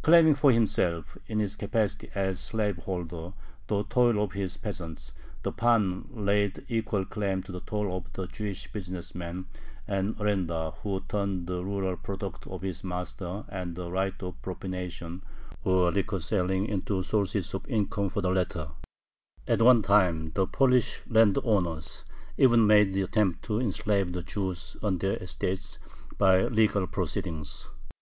[0.00, 3.34] Claiming for himself, in his capacity as slaveholder,
[3.66, 8.26] the toil of his peasants, the pan laid equal claim to the toil of the
[8.26, 9.48] Jewish business man
[9.86, 15.22] and arendar who turned the rural products of his master and the right of "propination,"
[15.62, 18.68] or liquor selling, into sources of income for the latter.
[19.46, 22.02] At one time the Polish landowners
[22.38, 25.76] even made the attempt to enslave the Jews on their estates
[26.16, 27.66] by legal proceedings.